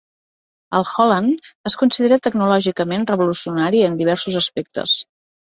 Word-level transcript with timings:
El 0.77 0.85
Holland 0.93 1.49
es 1.71 1.75
considera 1.83 2.19
tecnològicament 2.29 3.05
revolucionari 3.15 3.85
en 3.91 4.01
diversos 4.03 4.43
aspectes. 4.45 4.99